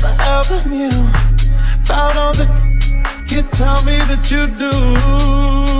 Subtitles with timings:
[0.00, 1.08] She ever, ever knew.
[1.84, 2.46] About all the
[3.28, 5.79] you tell me that you do.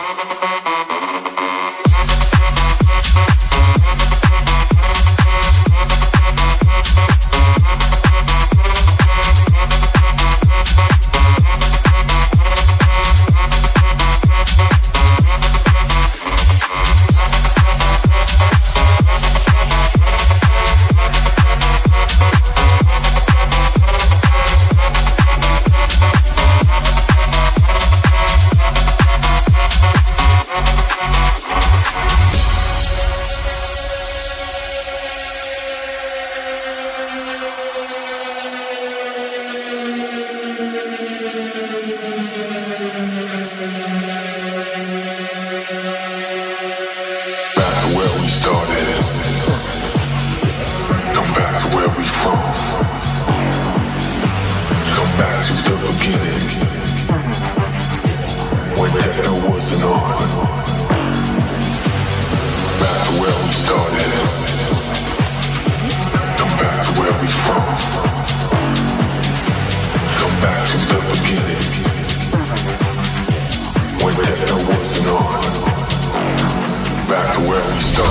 [77.81, 78.10] Star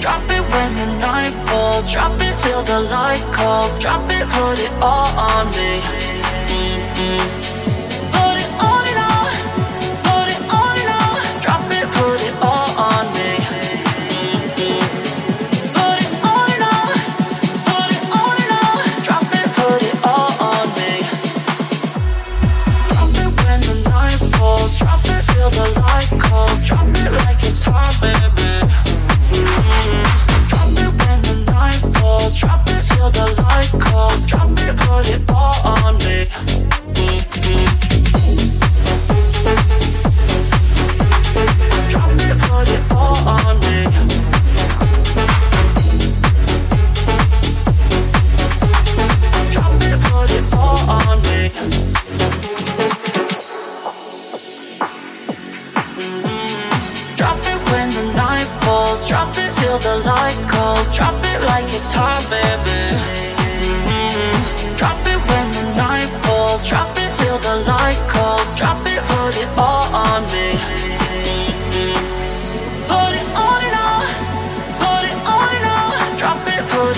[0.00, 4.58] Drop it when the night falls, drop it till the light calls, drop it, put
[4.58, 5.80] it all on me.
[6.48, 7.43] Mm-hmm.
[36.06, 36.73] me.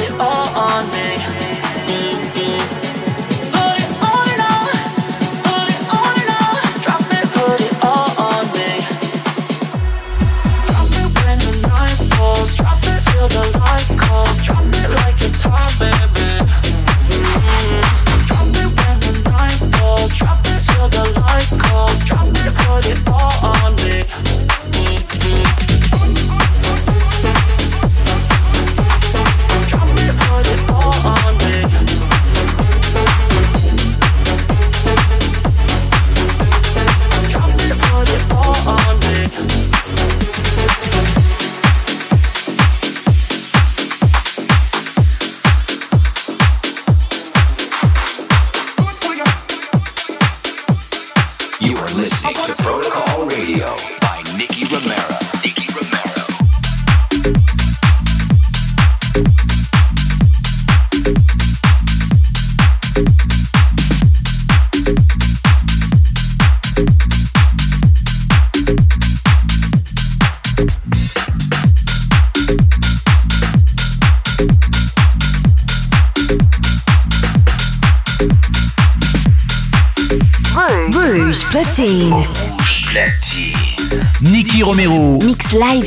[0.06, 1.05] it all on me.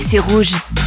[0.10, 0.79] C'est rouge.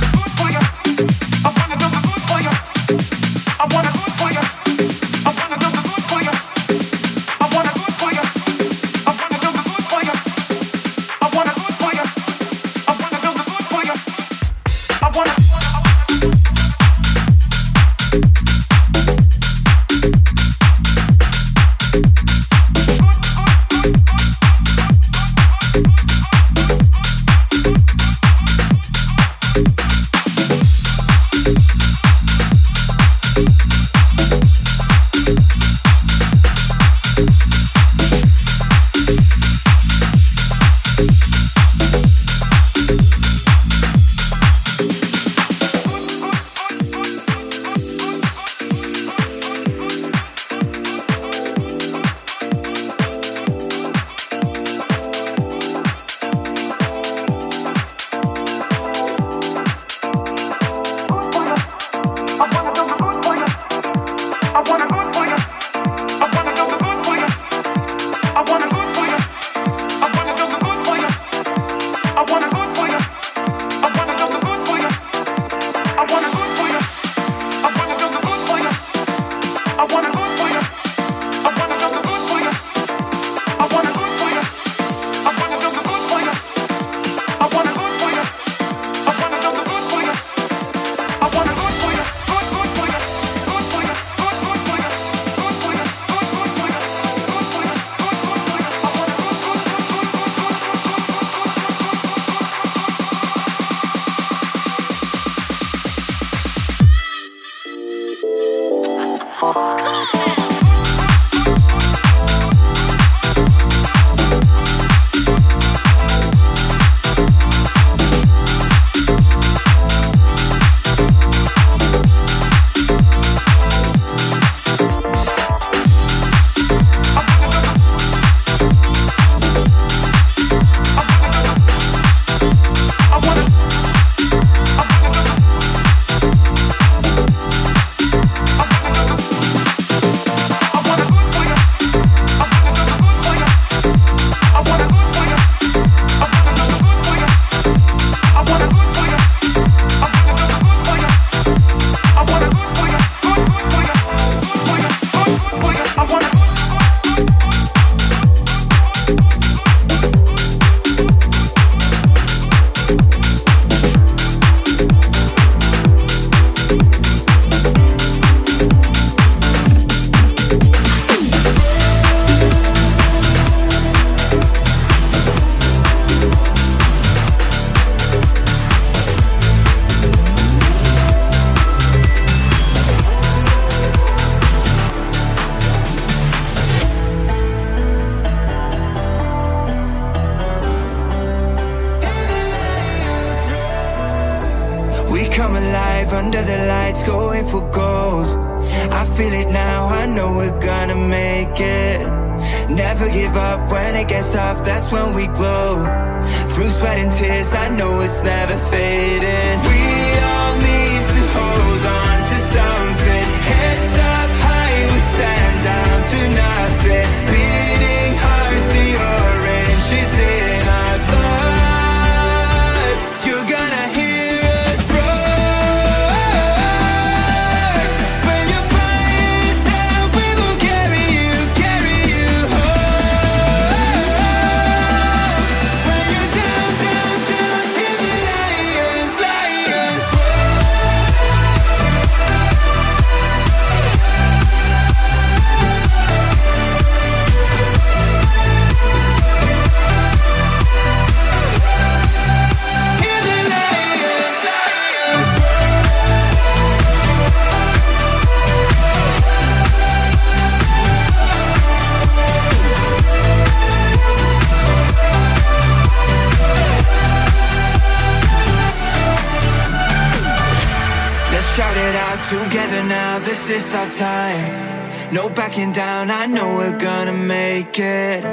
[275.53, 278.25] looking down, I know we're gonna make it.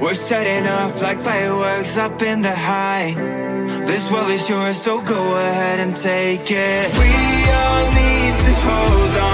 [0.00, 3.12] We're setting off like fireworks up in the high.
[3.84, 6.90] This world is yours, so go ahead and take it.
[6.96, 7.12] We
[7.60, 9.33] all need to hold on.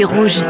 [0.00, 0.49] C'est rouge.